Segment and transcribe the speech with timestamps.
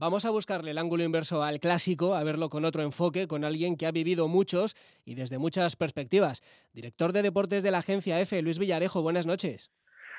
[0.00, 3.76] Vamos a buscarle el ángulo inverso al clásico, a verlo con otro enfoque, con alguien
[3.76, 6.40] que ha vivido muchos y desde muchas perspectivas.
[6.72, 9.70] Director de deportes de la agencia F, Luis Villarejo, buenas noches.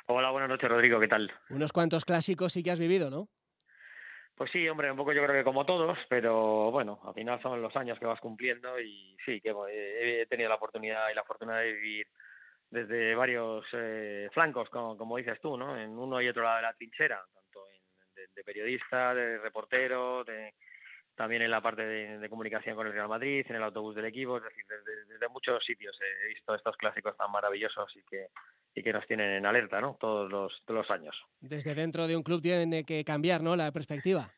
[0.05, 1.31] Hola, buenas noches, Rodrigo, ¿qué tal?
[1.49, 3.28] Unos cuantos clásicos sí que has vivido, ¿no?
[4.36, 7.60] Pues sí, hombre, un poco yo creo que como todos, pero bueno, al final son
[7.60, 11.58] los años que vas cumpliendo y sí, que he tenido la oportunidad y la fortuna
[11.58, 12.08] de vivir
[12.70, 15.76] desde varios eh, flancos, como, como, dices tú, ¿no?
[15.76, 17.20] En uno y otro lado de la trinchera,
[18.36, 20.54] de, periodista, de reportero, de,
[21.16, 24.38] también en la parte de, comunicación con el Real Madrid, en el autobús del equipo,
[24.38, 28.27] es decir, desde, muchos sitios he visto estos clásicos tan maravillosos y que,
[28.75, 29.98] y que nos tienen en alerta, ¿no?
[29.99, 31.16] Todos los, todos los años.
[31.39, 33.55] Desde dentro de un club tiene que cambiar, ¿no?
[33.55, 34.30] La perspectiva.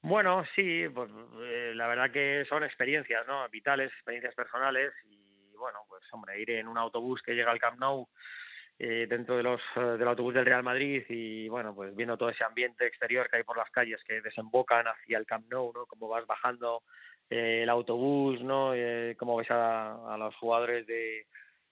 [0.00, 1.10] Bueno, sí, pues
[1.42, 3.48] eh, la verdad que son experiencias, ¿no?
[3.50, 7.78] Vitales, experiencias personales y bueno, pues hombre, ir en un autobús que llega al Camp
[7.78, 8.08] Nou
[8.84, 12.30] eh, dentro de los eh, del autobús del Real Madrid y bueno, pues viendo todo
[12.30, 15.86] ese ambiente exterior que hay por las calles que desembocan hacia el Camp Nou, ¿no?
[15.86, 16.82] Como vas bajando
[17.30, 18.72] el autobús, ¿no?
[19.16, 21.26] cómo ves a los jugadores de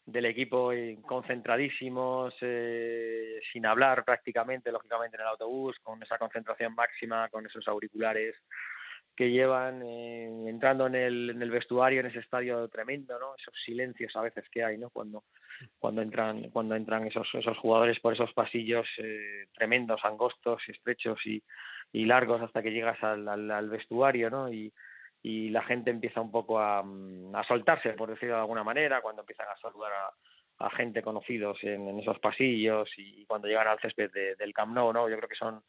[0.07, 7.29] del equipo concentradísimos, eh, sin hablar prácticamente, lógicamente, en el autobús, con esa concentración máxima,
[7.29, 8.35] con esos auriculares
[9.17, 13.35] que llevan, eh, entrando en el, en el vestuario, en ese estadio tremendo, ¿no?
[13.37, 14.91] Esos silencios a veces que hay, ¿no?
[14.91, 15.25] Cuando,
[15.79, 21.43] cuando entran, cuando entran esos, esos jugadores por esos pasillos eh, tremendos, angostos, estrechos y,
[21.93, 24.51] y largos hasta que llegas al, al, al vestuario, ¿no?
[24.53, 24.73] Y,
[25.23, 29.03] y la gente empieza un poco a, mm, a soltarse, por decirlo de alguna manera,
[29.03, 30.13] cuando empiezan a saludar a,
[30.77, 35.09] gente conocidos en, esos pasillos y cuando llegan al césped del Camp Nou, ¿no?
[35.09, 35.63] Yo creo que son,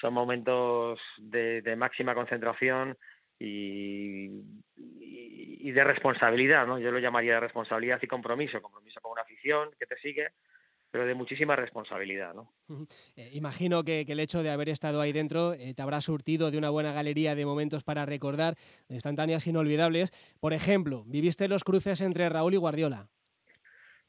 [0.00, 2.96] son momentos de, máxima concentración
[3.38, 4.42] y,
[4.76, 6.78] y, de responsabilidad, ¿no?
[6.78, 10.28] Yo lo llamaría de responsabilidad y compromiso, compromiso con una afición que te sigue,
[10.90, 12.34] pero de muchísima responsabilidad.
[12.34, 12.52] ¿no?
[13.16, 16.58] Eh, imagino que, el hecho de haber estado ahí dentro eh, te habrá surtido de
[16.58, 18.54] una buena galería de momentos para recordar,
[18.88, 20.12] de instantáneas inolvidables.
[20.40, 23.08] Por ejemplo, viviste los cruces entre Raúl y Guardiola.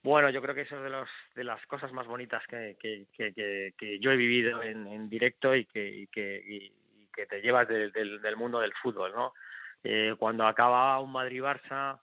[0.02, 3.06] Bueno, yo creo que eso es de, los, de las cosas más bonitas que, que,
[3.14, 6.72] que, yo he vivido en, directo y que, que,
[7.28, 9.12] te llevas del, del, mundo del fútbol.
[9.14, 9.34] ¿no?
[9.84, 12.00] Eh, cuando acaba un Madrid-Barça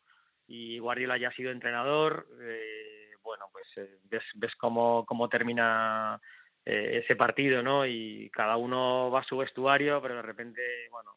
[0.46, 6.20] y Guardiola ya ha sido entrenador, eh, bueno, pues eh, ves, ves cómo, cómo termina
[6.64, 7.86] eh, ese partido, ¿no?
[7.86, 11.12] Y cada uno va a su vestuario, pero de repente, bueno,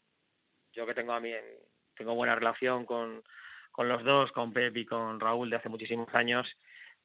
[0.73, 1.31] yo que tengo a mí,
[1.95, 3.23] tengo buena relación con,
[3.71, 6.47] con los dos, con Pep y con Raúl de hace muchísimos años,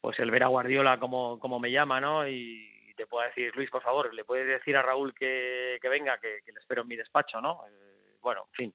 [0.04, 2.28] pues el ver a Guardiola como, como me llama, ¿no?
[2.28, 6.18] Y, te puedo decir, Luis, por favor, le puedes decir a Raúl que, que venga,
[6.18, 7.62] que, le espero en mi despacho, ¿no?
[7.66, 8.74] Eh, bueno, en fin,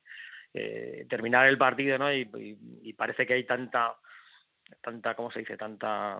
[1.07, 2.11] terminar el partido, ¿no?
[2.11, 2.27] y,
[2.81, 3.95] y, parece que hay tanta
[4.81, 5.55] tanta, ¿cómo se dice?
[5.55, 6.17] Tanta,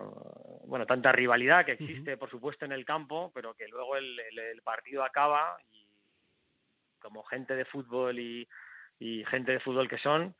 [0.64, 4.62] bueno, tanta rivalidad que existe, por supuesto, en el campo, pero que luego el, el,
[4.62, 5.84] partido acaba y
[7.00, 8.48] como gente de fútbol y,
[9.00, 10.36] y, gente de fútbol que son,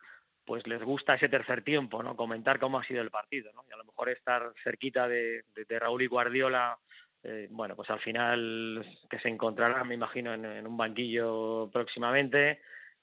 [0.51, 2.17] pues les gusta ese tercer tiempo, ¿no?
[2.17, 3.63] Comentar cómo ha sido el partido, ¿no?
[3.71, 5.45] Y a lo mejor estar cerquita de,
[5.79, 6.77] Raúl y Guardiola,
[7.23, 12.63] eh, bueno, pues al final que se encontrarán, me imagino, en, en un banquillo próximamente,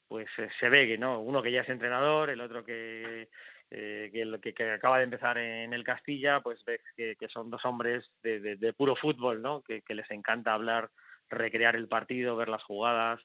[0.09, 1.21] pues eh, se ve que, ¿no?
[1.21, 3.29] Uno que ya es entrenador, el otro que
[3.71, 4.09] eh,
[4.41, 8.73] que, que, acaba de empezar en el Castilla, pues ves que, son dos hombres de,
[8.77, 9.61] puro fútbol, ¿no?
[9.61, 10.89] Que, les encanta hablar,
[11.29, 13.21] recrear el partido, ver las jugadas,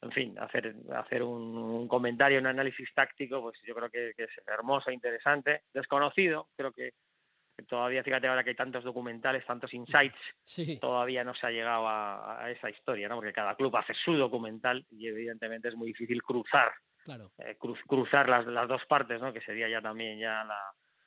[0.00, 4.90] en fin, hacer, hacer un, comentario, un análisis táctico, pues yo creo que, es hermoso,
[4.90, 6.92] interesante, desconocido, creo que
[7.66, 10.18] todavía, fíjate ahora que hay tantos documentales, tantos insights,
[10.80, 13.16] todavía no se ha llegado a, a, esa historia, ¿no?
[13.16, 16.72] Porque cada club hace su documental y evidentemente es muy difícil cruzar
[17.38, 19.32] eh, cruzar las, las dos partes, ¿no?
[19.32, 20.44] Que sería ya también ya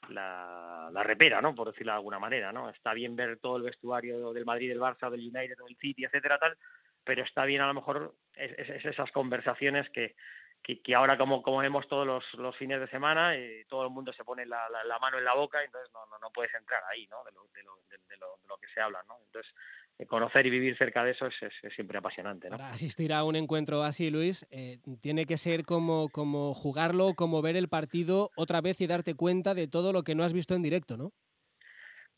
[0.09, 1.53] la, la, repera, ¿no?
[1.53, 2.69] Por decirlo de alguna manera, ¿no?
[2.69, 6.39] Está bien ver todo el vestuario del Madrid, del Barça, del United, del City, etcétera,
[6.39, 6.57] tal,
[7.03, 10.15] pero está bien a lo mejor es esas conversaciones que,
[10.63, 14.13] que, ahora como, como vemos todos los, los fines de semana, y todo el mundo
[14.13, 17.07] se pone la, la, mano en la boca, entonces no, no, no puedes entrar ahí,
[17.07, 17.23] ¿no?
[17.23, 19.17] De lo, de lo, de, lo, de lo que se habla, ¿no?
[19.25, 19.51] Entonces,
[19.97, 22.49] eh, conocer y vivir cerca de eso es, es, siempre apasionante.
[22.49, 22.57] ¿no?
[22.57, 27.41] Para asistir a un encuentro así, Luis, eh, tiene que ser como, como jugarlo, como
[27.41, 30.55] ver el partido otra vez y darte cuenta de todo lo que no has visto
[30.55, 31.11] en directo, ¿no?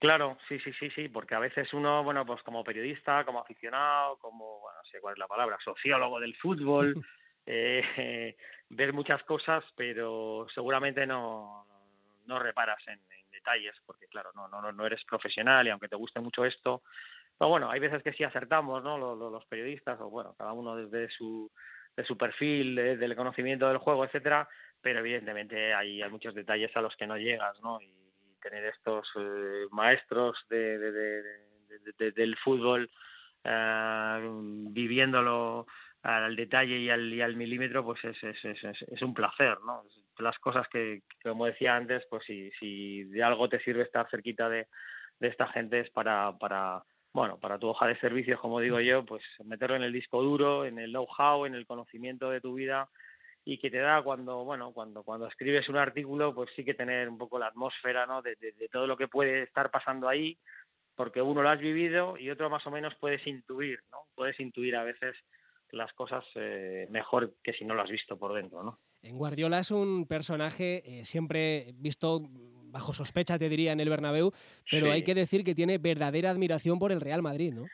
[0.04, 4.18] Claro, sí, sí, sí, sí, porque a veces uno, bueno, pues como periodista, como aficionado,
[4.18, 6.94] como, bueno, no sé cuál es la palabra, sociólogo del fútbol,
[7.46, 8.36] eh,
[8.70, 11.66] ver muchas cosas, pero seguramente no,
[12.26, 13.00] no reparas en,
[13.32, 16.84] detalles, porque claro, no, no, no eres profesional y aunque te guste mucho esto,
[17.40, 18.98] pero bueno, hay veces que sí acertamos, ¿no?
[18.98, 21.50] Los, los periodistas, o bueno, cada uno desde su,
[21.96, 24.50] de su perfil, del conocimiento del juego, etcétera,
[24.82, 27.80] pero evidentemente hay, hay muchos detalles a los que no llegas, ¿no?
[27.82, 28.03] Y,
[28.44, 30.92] tener estos eh, maestros de, de,
[31.98, 32.90] de, del fútbol
[33.44, 34.20] eh,
[34.70, 35.66] viviéndolo
[36.04, 39.84] al detalle y al, y al milímetro, pues es, es, es, es, un placer, ¿no?
[40.20, 44.50] Las cosas que, como decía antes, pues si, si de algo te sirve estar cerquita
[44.50, 44.68] de,
[45.20, 49.06] de esta gente es para, para, bueno, para tu hoja de servicios, como digo yo,
[49.06, 52.90] pues meterlo en el disco duro, en el know-how, en el conocimiento de tu vida
[53.46, 57.10] y que te da cuando, bueno, cuando, cuando escribes un artículo, pues sí que tener
[57.10, 58.22] un poco la atmósfera, ¿no?
[58.22, 60.38] De, de, todo lo que puede estar pasando ahí,
[60.96, 64.00] porque uno lo has vivido y otro más o menos puedes intuir, ¿no?
[64.16, 65.16] Puedes intuir a veces
[65.72, 68.80] las cosas eh, mejor que si no lo has visto por dentro, ¿no?
[69.02, 72.22] En Guardiola es un personaje eh, siempre visto
[72.74, 74.32] bajo sospecha, te diría, en el Bernabéu,
[74.72, 77.66] pero hay que decir que tiene verdadera admiración por el Real Madrid, ¿no?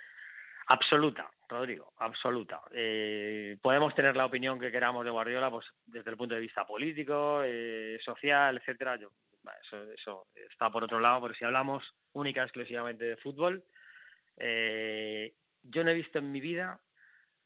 [0.68, 2.62] Absoluta, Rodrigo, absoluta.
[2.72, 6.66] Eh, podemos tener la opinión que queramos de Guardiola, pues desde el punto de vista
[6.66, 7.42] político,
[8.04, 8.98] social, etcétera.
[8.98, 9.10] Yo,
[9.64, 13.64] eso, eso está por otro lado, pero si hablamos única y exclusivamente de fútbol,
[14.38, 16.80] yo no he visto en mi vida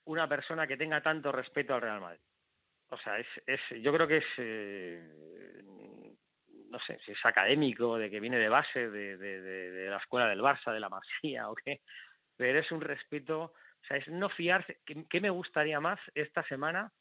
[0.06, 2.20] una persona que tenga tanto respeto al Real Madrid.
[2.90, 5.64] O sea, es, es yo creo que es, eh,
[6.70, 10.28] no sé, si es académico, de que viene de base, de, de, de, la escuela
[10.28, 11.82] del Barça, de la Masía o qué,
[12.36, 13.54] pero es un respeto,
[13.84, 14.80] o sea, es no fiarse.
[14.86, 16.92] ¿Qué, me gustaría más esta semana?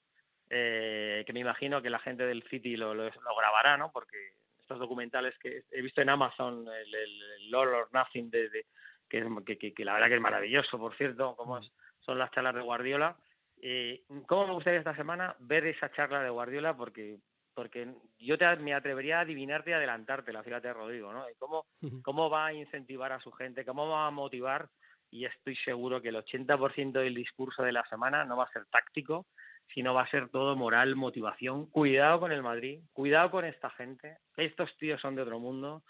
[0.51, 3.91] Eh, que me imagino que la gente del City lo, lo, grabará, ¿no?
[3.93, 8.67] Porque estos documentales que he visto en Amazon, el, el, Lord or Nothing, de,
[9.09, 9.25] que,
[9.59, 11.71] que, que, la verdad que es maravilloso, por cierto, como es
[12.05, 13.17] son las charlas de Guardiola.
[13.61, 16.77] Eh, ¿Cómo me gustaría esta semana ver esa charla de Guardiola?
[16.77, 17.19] Porque
[17.55, 17.87] porque
[18.19, 21.27] yo te, me atrevería a adivinarte y adelantártela, fíjate, Rodrigo, ¿no?
[21.39, 21.67] ¿Cómo,
[22.03, 23.65] ¿Cómo va a incentivar a su gente?
[23.65, 24.69] ¿Cómo va a motivar?
[25.13, 28.65] Y estoy seguro que el 80% del discurso de la semana no va a ser
[28.67, 29.27] táctico,
[29.75, 31.67] sino va a ser todo moral, motivación.
[31.67, 34.17] Cuidado con el Madrid, cuidado con esta gente.
[34.37, 35.83] Estos tíos son de otro mundo.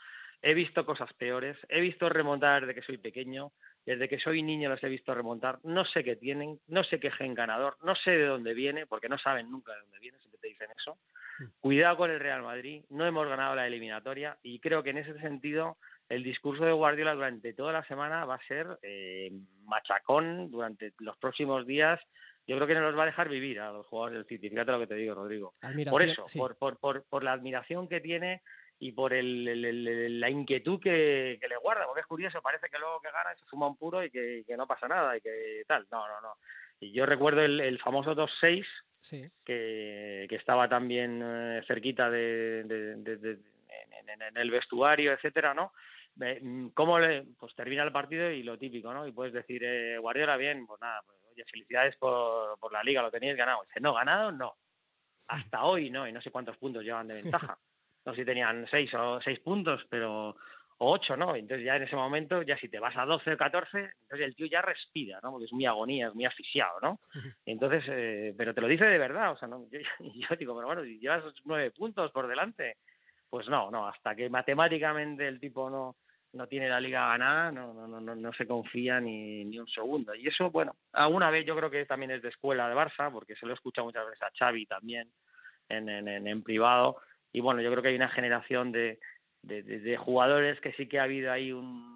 [0.43, 3.53] He visto cosas peores, he visto remontar desde que soy pequeño,
[3.87, 7.13] desde que soy niño los he visto remontar, no sé qué tienen, no sé qué
[7.13, 10.41] gen ganador, no sé de dónde viene, porque no saben nunca de dónde viene, siempre
[10.41, 10.99] te dicen eso.
[11.61, 15.19] Cuidado con el Real Madrid, no hemos ganado la eliminatoria y creo que en ese
[15.21, 15.79] sentido
[16.12, 19.32] el discurso de Guardiola durante toda la semana va a ser eh,
[19.64, 21.99] machacón durante los próximos días.
[22.47, 24.50] Yo creo que no los va a dejar vivir a los jugadores del City.
[24.50, 25.55] Fíjate lo que te digo, Rodrigo.
[25.88, 28.43] por eso, por, por, por, por la admiración que tiene
[28.79, 33.11] y por el, la inquietud que, le guarda, porque es curioso, parece que luego que
[33.11, 35.87] gana se fuma un puro y que, no pasa nada y que tal.
[35.91, 36.35] No, no, no.
[36.79, 38.67] Y yo recuerdo el, famoso 2-6,
[39.47, 42.67] que, que, estaba también eh, cerquita de,
[44.08, 45.73] en, el vestuario, etcétera, ¿no?
[46.17, 49.06] Mm, ¿Cómo le, pues termina el partido y lo típico, ¿no?
[49.06, 53.03] Y puedes decir, eh, Guardiola, bien, pues nada, pues oye, felicidades por, por la liga,
[53.03, 53.62] lo teníais ganado.
[53.67, 54.55] Dice, no, ganado no.
[55.29, 57.59] Hasta hoy no, y no sé cuántos puntos llevan de ventaja.
[58.05, 60.37] no sé si tenían seis o seis puntos, pero
[60.79, 61.37] o ocho, ¿no?
[61.37, 64.35] Entonces ya en ese momento, ya si te vas a 12 o 14, entonces el
[64.35, 65.31] tío ya respira, ¿no?
[65.31, 67.00] Porque es muy agonía, es muy asfixiado, ¿no?
[67.47, 69.67] Entonces, eh, pero te lo dice de verdad, o sea, ¿no?
[69.70, 72.76] yo, yo digo, pero bueno, si llevas nueve puntos por delante,
[73.32, 75.96] pues no, no, hasta que matemáticamente el tipo no,
[76.34, 80.14] no tiene la liga ganada, no, no, no, no se confía ni, ni un segundo.
[80.14, 83.34] Y eso, bueno, alguna vez yo creo que también es de escuela de Barça, porque
[83.37, 85.11] se lo he escuchado muchas veces a Xavi también
[85.70, 86.99] en, en, en privado,
[87.32, 89.00] y bueno, yo creo que hay una generación de,
[89.40, 91.90] de, jugadores que sí que ha habido ahí un...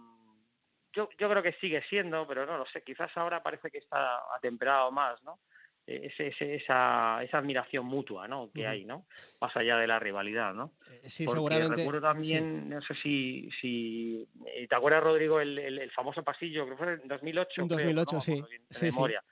[0.95, 4.21] Yo, yo creo que sigue siendo, pero no lo sé, quizás ahora parece que está
[4.35, 5.39] atemperado más, ¿no?
[5.87, 8.51] E, ese, esa, esa admiración mutua ¿no?
[8.53, 9.07] que hay, ¿no?
[9.41, 10.73] Más allá de la rivalidad, ¿no?
[10.91, 11.77] Eh, sí, seguramente.
[11.77, 14.29] Recuerdo también, no sé si, si...
[14.69, 16.65] ¿Te acuerdas, Rodrigo, el, el, famoso pasillo?
[16.65, 17.63] Creo que fue en 2008.
[17.63, 18.43] En 2008, sí.
[18.71, 19.23] sí, memoria.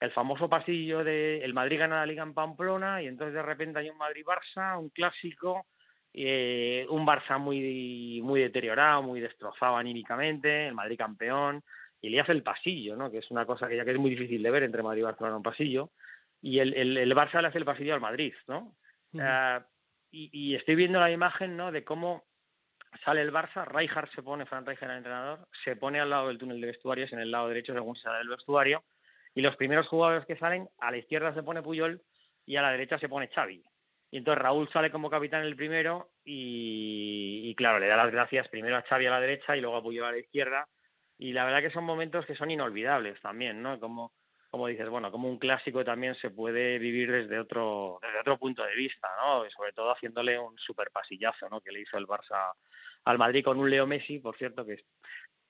[0.00, 3.78] El famoso pasillo de el Madrid gana la Liga en Pamplona y entonces de repente
[3.78, 5.66] hay un Madrid-Barça, un clásico
[6.12, 11.62] eh, un Barça muy, muy deteriorado, muy destrozado anímicamente, el Madrid campeón,
[12.00, 13.10] y le hace el pasillo, ¿no?
[13.10, 15.04] que es una cosa que ya que es muy difícil de ver entre Madrid y
[15.04, 15.90] Barcelona un pasillo,
[16.42, 18.74] y el, el, el Barça le hace el pasillo al Madrid, ¿no?
[19.12, 19.62] Uh,
[20.10, 21.72] y, y, estoy viendo la imagen, ¿no?
[21.72, 22.24] De cómo
[23.04, 26.38] sale el Barça, Rijkaard se pone, Fran Rijkaard el entrenador, se pone al lado del
[26.38, 28.84] túnel de vestuarios, en el lado derecho según se sale del vestuario,
[29.34, 32.02] y los primeros jugadores que salen, a la izquierda se pone Puyol
[32.46, 33.62] y a la derecha se pone Xavi.
[34.12, 38.76] Y entonces Raúl sale como capitán el primero y, claro, le da las gracias primero
[38.76, 40.66] a Xavi a la derecha y luego a Puyol a la izquierda.
[41.16, 43.78] Y la verdad que son momentos que son inolvidables también, ¿no?
[43.78, 44.12] Como,
[44.50, 48.64] como dices, bueno, como un clásico también se puede vivir desde otro, desde otro punto
[48.64, 49.46] de vista, ¿no?
[49.46, 51.60] Y sobre todo haciéndole un super pasillazo, ¿no?
[51.60, 52.52] Que le hizo el Barça
[53.04, 54.84] al Madrid con un Leo Messi, por cierto, que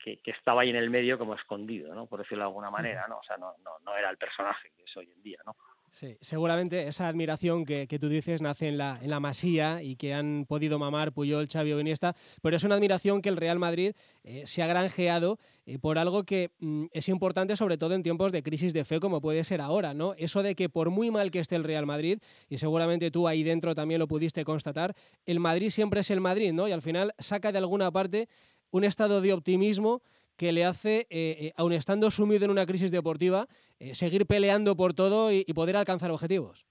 [0.01, 2.07] que, estaba ahí en el medio como escondido, ¿no?
[2.07, 3.19] Por decirlo de alguna manera, ¿no?
[3.19, 5.57] O sea, no, no, no era el personaje que es hoy en día, ¿no?
[5.93, 10.15] Sí, seguramente esa admiración que, tú dices nace en la, en la masía y que
[10.15, 13.95] han podido mamar Puyol, Xavi o Iniesta, pero es una admiración que el Real Madrid
[14.23, 18.31] eh, se ha granjeado eh, por algo que mm, es importante sobre todo en tiempos
[18.31, 20.15] de crisis de fe como puede ser ahora, ¿no?
[20.17, 23.43] Eso de que por muy mal que esté el Real Madrid, y seguramente tú ahí
[23.43, 24.95] dentro también lo pudiste constatar,
[25.27, 26.69] el Madrid siempre es el Madrid, ¿no?
[26.69, 28.29] Y al final saca de alguna parte
[28.71, 30.03] un estado de optimismo
[30.41, 33.47] que le hace, eh, eh, aun estando sumido en una crisis deportiva,
[33.79, 36.65] eh, seguir peleando por todo y, poder alcanzar objetivos.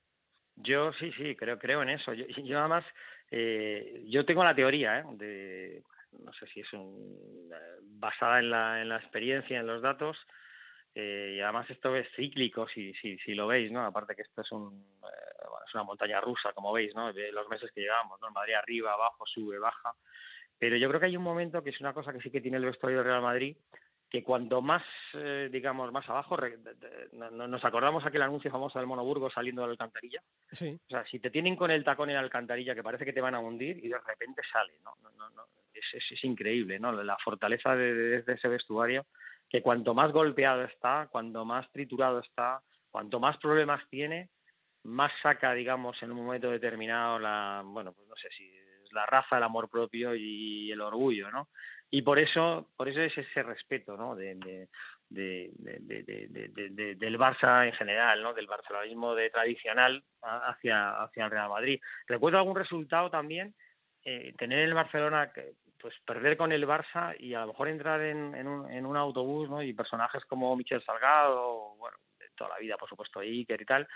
[0.55, 2.11] Yo sí, sí, creo, creo en eso.
[2.15, 2.83] Yo, yo además,
[4.09, 5.83] yo tengo la teoría, de,
[6.25, 6.67] no sé si es
[8.01, 10.17] basada en la, en la experiencia, en los datos,
[10.95, 13.85] y además esto es cíclico, si, si, si lo veis, ¿no?
[13.85, 14.83] Aparte que esto es, un,
[15.67, 17.13] es una montaña rusa, como veis, ¿no?
[17.13, 18.31] De los meses que llevamos, ¿no?
[18.31, 19.93] Madrid arriba, abajo, sube, baja.
[20.59, 22.57] Pero yo creo que hay un momento que es una cosa que sí que tiene
[22.57, 23.55] el vestuario del Real Madrid,
[24.09, 26.35] que cuanto más, eh, digamos, más abajo,
[27.11, 30.21] nos acordamos aquel anuncio famoso del Monoburgo saliendo de la alcantarilla.
[30.51, 30.79] Sí.
[30.87, 33.21] O sea, si te tienen con el tacón en la alcantarilla que parece que te
[33.21, 34.95] van a hundir y de repente sale, ¿no?
[35.73, 36.91] es, es, increíble, ¿no?
[37.03, 39.05] La fortaleza de, ese vestuario,
[39.49, 44.29] que cuanto más golpeado está, cuanto más triturado está, cuanto más problemas tiene,
[44.83, 48.58] más saca, digamos, en un momento determinado la, bueno, pues no sé si
[48.91, 51.49] la raza, el amor propio y el orgullo, ¿no?
[51.91, 54.15] Y por eso, por eso es ese respeto, ¿no?
[54.15, 54.35] De,
[55.09, 55.49] del
[57.17, 58.33] Barça en general, ¿no?
[58.33, 61.81] Del barcelonismo de tradicional hacia, hacia el Real Madrid.
[62.07, 63.55] Recuerdo algún resultado también,
[64.03, 65.31] eh, tener el Barcelona
[65.81, 68.97] pues perder con el Barça y a lo mejor entrar en, en, un, en un
[68.97, 69.63] autobús, ¿no?
[69.63, 73.87] Y personajes como Michel Salgado, bueno, de toda la vida, por supuesto, Iker y tal,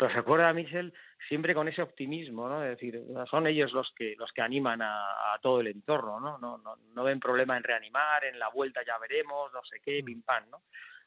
[0.00, 0.94] pero se acuerda a Michel
[1.28, 2.64] siempre con ese optimismo, ¿no?
[2.64, 6.38] Es decir, son ellos los que los que animan a, todo el entorno, ¿no?
[6.38, 10.02] No, no, no ven problema en reanimar, en la vuelta ya veremos, no sé qué,
[10.02, 10.06] mm.
[10.06, 10.62] pim pam, ¿no?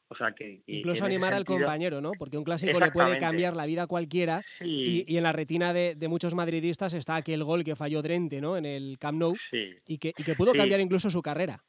[0.06, 2.12] O sea que incluso animar al compañero, ¿no?
[2.16, 5.96] Porque un clásico le puede cambiar la vida a cualquiera y, en la retina de,
[6.08, 8.56] muchos madridistas está aquel gol que falló Drente, ¿no?
[8.56, 11.64] En el Camp Nou y, que, y que pudo cambiar incluso su carrera.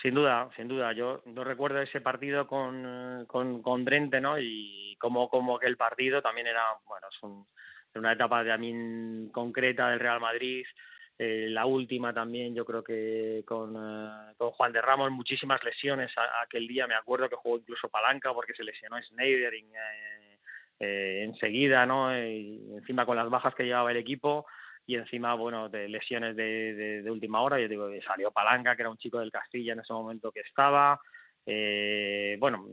[0.00, 0.92] Sin duda, sin duda.
[0.92, 4.38] Yo no recuerdo ese partido con, con, con Drente, ¿no?
[4.38, 10.00] Y como, como que el partido también era, bueno, es una etapa también concreta del
[10.00, 10.64] Real Madrid.
[11.18, 16.10] Eh, la última también, yo creo que con, eh, con Juan de Ramos, muchísimas lesiones
[16.42, 16.86] aquel día.
[16.86, 19.52] Me acuerdo que jugó incluso palanca porque se lesionó Schneider
[20.80, 22.16] eh, enseguida, ¿no?
[22.16, 24.46] Y encima con las bajas que llevaba el equipo
[24.86, 28.90] y encima, bueno, de lesiones de, de, última hora, yo digo, salió Palanca, que era
[28.90, 31.00] un chico del Castilla en ese momento que estaba,
[31.46, 32.66] eh, bueno,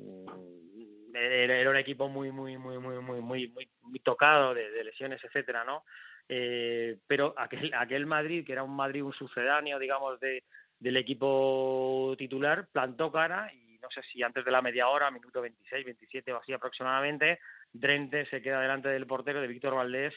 [1.13, 5.83] era, un equipo muy, muy, muy, muy, muy, muy, muy, tocado de, lesiones, etcétera, ¿no?
[6.27, 10.43] Eh, pero aquel, aquel Madrid, que era un Madrid, un sucedáneo, digamos, de,
[10.79, 15.41] del equipo titular, plantó cara y no sé si antes de la media hora, minuto
[15.41, 17.39] 26, 27 o así aproximadamente,
[17.71, 20.13] Drente se queda delante del portero de Víctor Valdés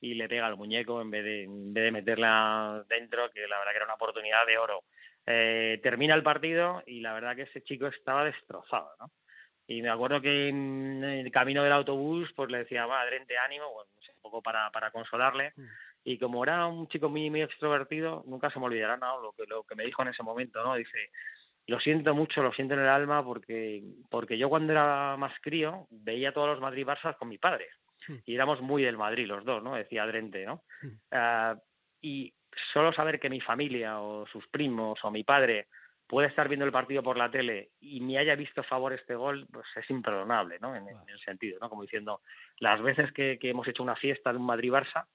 [0.00, 3.58] y le pega al muñeco en vez de, en vez de meterla dentro, que la
[3.58, 4.84] verdad que era una oportunidad de oro.
[5.26, 9.10] Eh, termina el partido y la verdad que ese chico estaba destrozado, ¿no?
[9.68, 13.72] Y me acuerdo que en el camino del autobús pues le decía, va, adrente, ánimo,
[13.72, 15.52] bueno, un poco para, para consolarle.
[15.56, 15.64] Mm.
[16.04, 19.20] Y como era un chico muy, muy extrovertido, nunca se me olvidará ¿no?
[19.20, 20.76] lo, que, lo que me dijo en ese momento, ¿no?
[20.76, 21.10] Dice,
[21.66, 25.88] lo siento mucho, lo siento en el alma, porque, porque yo cuando era más crío
[25.90, 27.66] veía todos los Madrid-Barça con mi padre.
[28.06, 28.16] Hmm.
[28.24, 29.74] y éramos muy del Madrid los dos, ¿no?
[29.74, 30.62] Decía Drente, ¿no?
[30.82, 30.88] Hmm.
[31.10, 31.56] Ah,
[32.00, 32.32] y
[32.72, 35.66] solo saber que mi familia o sus primos o mi padre
[36.06, 39.14] puede estar viendo el partido por la tele y me haya visto a favor este
[39.14, 40.76] gol, pues es imperdonable, ¿no?
[40.76, 41.68] En, el sentido, ¿no?
[41.68, 42.20] Como diciendo,
[42.58, 45.06] las veces que, hemos hecho una fiesta de un Madrid-Barça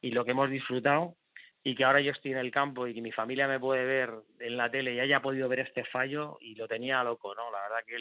[0.00, 1.16] y lo que hemos disfrutado
[1.64, 4.12] y que ahora yo estoy en el campo y que mi familia me puede ver
[4.38, 7.50] en la tele y haya podido ver este fallo y lo tenía loco, ¿no?
[7.50, 7.98] La verdad que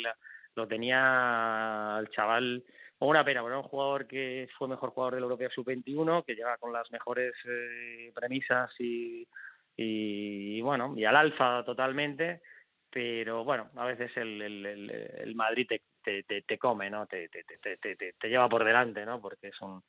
[0.53, 2.63] lo tenía el chaval
[2.99, 6.71] una pena, bueno, un jugador que fue mejor jugador del Europeo Sub-21, que llega con
[6.71, 9.27] las mejores eh, premisas y,
[9.75, 12.41] y, bueno, y al alfa totalmente,
[12.89, 17.05] pero bueno, a veces el, el, Madrid te, te, te, come, ¿no?
[17.05, 19.19] Te, te, te, te, lleva por delante, ¿no?
[19.19, 19.83] Porque es un,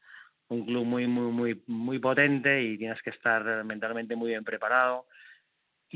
[0.48, 5.06] un club muy, muy, muy, muy potente y tienes que estar mentalmente muy bien preparado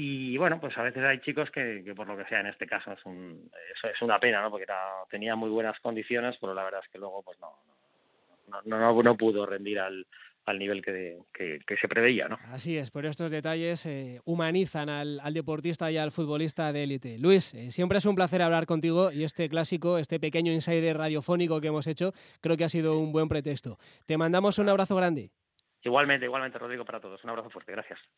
[0.02, 2.66] y bueno, pues a veces hay chicos que, que por lo que sea, en este
[2.66, 3.50] caso es, un,
[3.84, 4.50] es, una pena, ¿no?
[4.50, 4.64] Porque
[5.10, 7.52] tenía muy buenas condiciones, pero la verdad es que luego pues no,
[8.64, 10.06] no, no, no pudo rendir al,
[10.46, 12.28] al nivel que, que, se preveía.
[12.28, 12.38] ¿no?
[12.46, 17.18] Así es, por estos detalles eh, humanizan al, al, deportista y al futbolista de élite.
[17.18, 21.60] Luis, eh, siempre es un placer hablar contigo y este clásico, este pequeño insider radiofónico
[21.60, 23.76] que hemos hecho, creo que ha sido un buen pretexto.
[24.06, 25.30] Te mandamos un abrazo grande.
[25.82, 27.22] Igualmente, igualmente, Rodrigo, para todos.
[27.22, 27.72] Un abrazo fuerte.
[27.72, 28.00] Gracias.